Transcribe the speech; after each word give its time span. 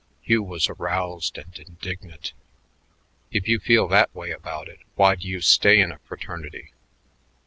Hugh 0.23 0.41
was 0.41 0.67
aroused 0.67 1.37
and 1.37 1.55
indignant. 1.59 2.33
"If 3.31 3.47
you 3.47 3.59
feel 3.59 3.87
that 3.89 4.11
way 4.15 4.31
about 4.31 4.67
it, 4.67 4.79
why 4.95 5.13
do 5.13 5.27
you 5.27 5.41
stay 5.41 5.79
in 5.79 5.91
a 5.91 5.99
fraternity?" 5.99 6.71